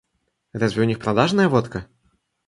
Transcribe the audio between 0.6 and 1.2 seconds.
у них